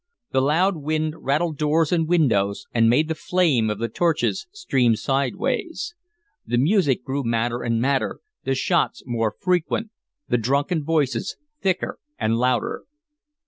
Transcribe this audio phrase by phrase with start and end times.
[0.31, 4.95] The loud wind rattled doors and windows, and made the flame of the torches stream
[4.95, 5.93] sideways.
[6.43, 9.91] The music grew madder and madder, the shots more frequent,
[10.27, 12.85] the drunken voices thicker and louder.